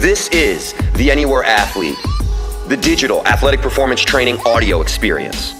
[0.00, 1.96] This is the Anywhere Athlete,
[2.68, 5.54] the digital athletic performance training audio experience.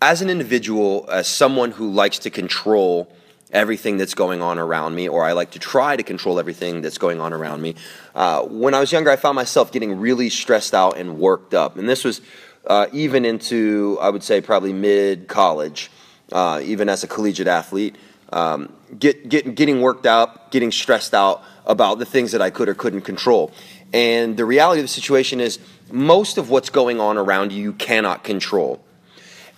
[0.00, 3.12] As an individual, as someone who likes to control
[3.50, 6.98] everything that's going on around me, or I like to try to control everything that's
[6.98, 7.74] going on around me.
[8.14, 11.76] Uh, when I was younger, I found myself getting really stressed out and worked up.
[11.76, 12.20] And this was
[12.64, 15.90] uh, even into, I would say, probably mid college,
[16.30, 17.96] uh, even as a collegiate athlete.
[18.30, 22.68] Um, get, get, getting worked up, getting stressed out about the things that I could
[22.68, 23.52] or couldn't control.
[23.92, 25.58] And the reality of the situation is,
[25.90, 28.84] most of what's going on around you, you cannot control.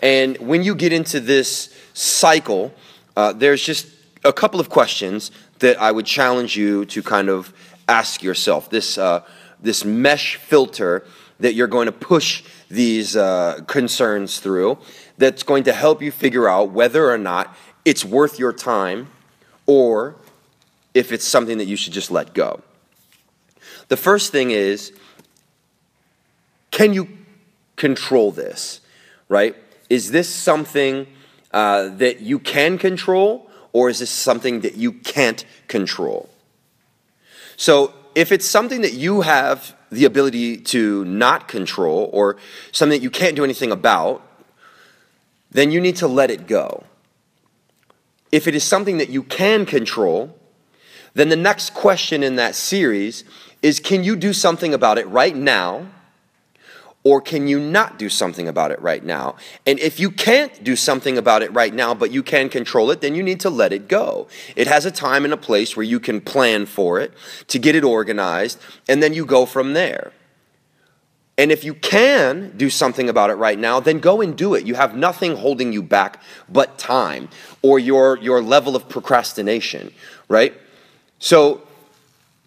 [0.02, 2.72] And when you get into this cycle,
[3.16, 3.86] uh, there's just
[4.24, 7.52] a couple of questions that I would challenge you to kind of
[7.88, 8.70] ask yourself.
[8.70, 9.24] This, uh,
[9.60, 11.04] this mesh filter
[11.40, 14.78] that you're going to push these uh, concerns through
[15.18, 19.08] that's going to help you figure out whether or not it's worth your time
[19.66, 20.16] or
[20.94, 22.62] if it's something that you should just let go.
[23.88, 24.92] The first thing is
[26.70, 27.08] can you
[27.76, 28.80] control this,
[29.28, 29.56] right?
[29.88, 31.06] Is this something
[31.52, 36.28] uh, that you can control, or is this something that you can't control?
[37.56, 42.36] So, if it's something that you have the ability to not control, or
[42.72, 44.22] something that you can't do anything about,
[45.50, 46.84] then you need to let it go.
[48.32, 50.36] If it is something that you can control,
[51.14, 53.24] then the next question in that series
[53.62, 55.86] is can you do something about it right now?
[57.02, 59.36] Or can you not do something about it right now?
[59.66, 63.00] And if you can't do something about it right now, but you can control it,
[63.00, 64.28] then you need to let it go.
[64.54, 67.14] It has a time and a place where you can plan for it,
[67.48, 70.12] to get it organized, and then you go from there.
[71.40, 74.66] And if you can do something about it right now, then go and do it.
[74.66, 77.30] You have nothing holding you back but time
[77.62, 79.94] or your, your level of procrastination,
[80.28, 80.52] right?
[81.18, 81.62] So,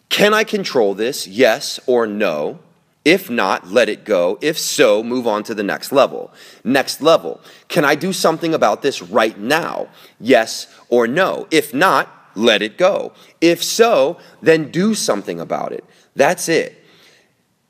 [0.09, 1.25] can I control this?
[1.25, 2.59] Yes or no?
[3.03, 4.37] If not, let it go.
[4.41, 6.31] If so, move on to the next level.
[6.63, 7.41] Next level.
[7.69, 9.87] Can I do something about this right now?
[10.19, 11.47] Yes or no?
[11.49, 13.13] If not, let it go.
[13.41, 15.83] If so, then do something about it.
[16.15, 16.82] That's it.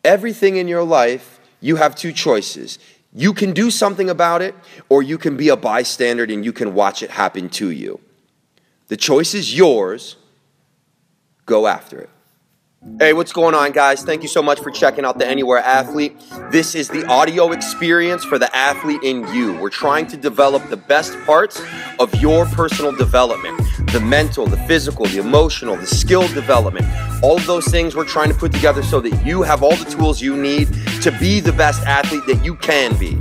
[0.03, 2.80] Everything in your life, you have two choices.
[3.14, 4.56] You can do something about it,
[4.90, 8.00] or you can be a bystander and you can watch it happen to you.
[8.88, 10.18] The choice is yours.
[11.46, 12.09] Go after it.
[13.00, 14.04] Hey, what's going on, guys?
[14.04, 16.22] Thank you so much for checking out the Anywhere Athlete.
[16.52, 19.58] This is the audio experience for the athlete in you.
[19.58, 21.62] We're trying to develop the best parts
[21.98, 23.58] of your personal development
[23.94, 26.86] the mental, the physical, the emotional, the skill development.
[27.22, 29.90] All of those things we're trying to put together so that you have all the
[29.90, 30.68] tools you need
[31.04, 33.16] to be the best athlete that you can be.